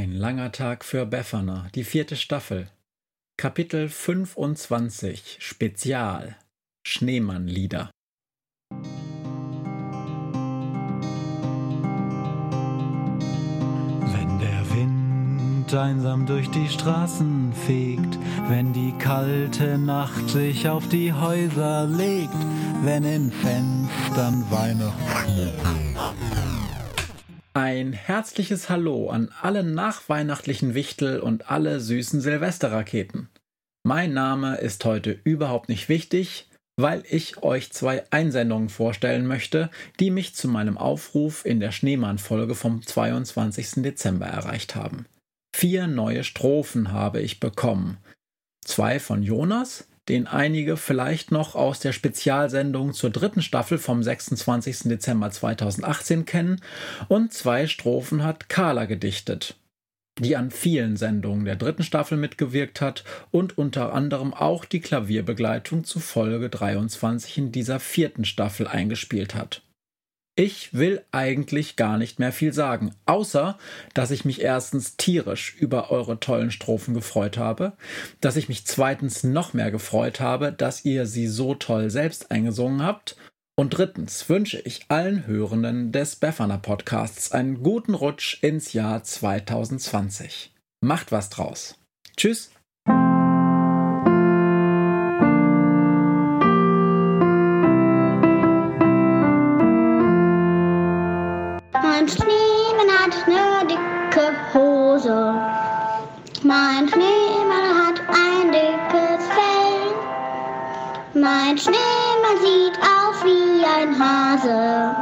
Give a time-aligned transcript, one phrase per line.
[0.00, 2.70] Ein langer Tag für Befana, die vierte Staffel.
[3.36, 6.38] Kapitel 25 Spezial
[6.86, 7.90] Schneemannlieder.
[8.70, 8.80] Wenn
[14.38, 21.86] der Wind einsam durch die Straßen fegt, wenn die kalte Nacht sich auf die Häuser
[21.86, 22.32] legt,
[22.84, 26.49] wenn in Fenstern Weihnachtsschmuck
[27.52, 33.28] ein herzliches Hallo an alle nachweihnachtlichen Wichtel und alle süßen Silvesterraketen.
[33.82, 40.10] Mein Name ist heute überhaupt nicht wichtig, weil ich euch zwei Einsendungen vorstellen möchte, die
[40.10, 43.82] mich zu meinem Aufruf in der Schneemann-Folge vom 22.
[43.82, 45.06] Dezember erreicht haben.
[45.54, 47.98] Vier neue Strophen habe ich bekommen.
[48.64, 54.88] Zwei von Jonas, den einige vielleicht noch aus der Spezialsendung zur dritten Staffel vom 26.
[54.88, 56.60] Dezember 2018 kennen,
[57.06, 59.54] und zwei Strophen hat Carla gedichtet,
[60.18, 65.84] die an vielen Sendungen der dritten Staffel mitgewirkt hat und unter anderem auch die Klavierbegleitung
[65.84, 69.62] zu Folge 23 in dieser vierten Staffel eingespielt hat.
[70.40, 73.58] Ich will eigentlich gar nicht mehr viel sagen, außer
[73.92, 77.74] dass ich mich erstens tierisch über eure tollen Strophen gefreut habe,
[78.22, 82.82] dass ich mich zweitens noch mehr gefreut habe, dass ihr sie so toll selbst eingesungen
[82.82, 83.16] habt
[83.54, 90.54] und drittens wünsche ich allen Hörenden des Befana Podcasts einen guten Rutsch ins Jahr 2020.
[90.80, 91.76] Macht was draus.
[92.16, 92.50] Tschüss.
[104.90, 105.34] Hose.
[106.42, 109.94] Mein Schneemann hat ein dickes Fell.
[111.14, 114.96] Mein Schneemann sieht aus wie ein Hase.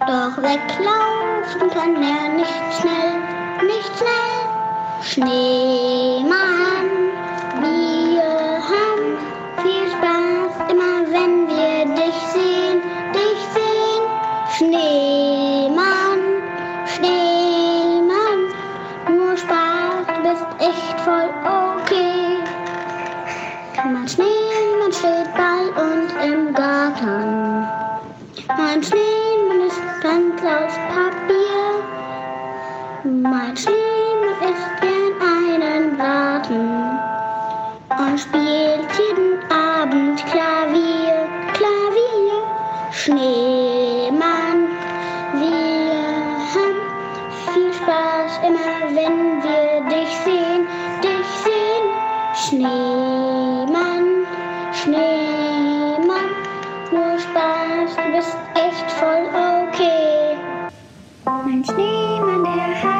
[0.00, 3.12] Doch weglaufen kann er nicht schnell,
[3.66, 4.40] nicht schnell.
[5.02, 5.59] Schneemann,
[26.94, 27.68] Garten.
[28.48, 31.82] Mein Schneemann ist ganz aus Papier.
[33.04, 36.98] Mein Schneemann isst gern einen Braten
[37.96, 42.38] und spielt jeden Abend Klavier, Klavier.
[42.92, 44.68] Schneemann,
[45.34, 46.10] wir
[46.52, 46.80] haben
[47.54, 50.66] viel Spaß immer, wenn wir dich sehen,
[51.02, 51.86] dich sehen.
[52.34, 52.89] Schneemann,
[58.30, 60.38] Bist echt voll okay.
[61.24, 62.99] Mein Schneemann, der hat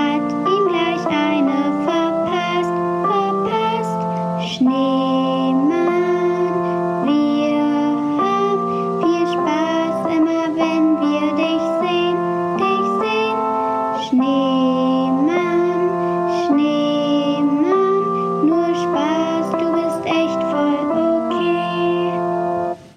[0.00, 0.39] that